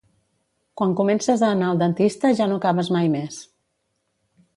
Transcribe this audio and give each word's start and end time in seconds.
Quan 0.79 0.95
comences 1.01 1.43
a 1.43 1.49
anar 1.55 1.67
al 1.73 1.81
dentista 1.81 2.31
ja 2.39 2.47
no 2.53 2.57
acabes 2.63 2.89
mai 2.97 3.13
més 3.17 3.37